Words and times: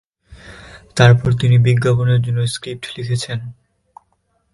তারপরে 0.95 1.33
তিনি 1.35 1.57
বিজ্ঞাপনের 1.57 2.19
জন্য 2.21 2.39
স্ক্রিপ্ট 2.47 2.85
লিখেছিলেন। 2.97 3.39